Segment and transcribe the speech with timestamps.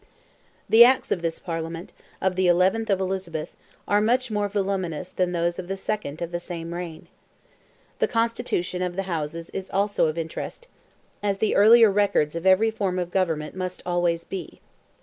[0.67, 3.55] The acts of this Parliament, of the 11th of Elizabeth,
[3.87, 7.07] are much more voluminous than those of the 2nd of the same reign.
[7.99, 10.67] The constitution of the houses is also of interest,
[11.21, 14.59] as the earlier records of every form of government must always be.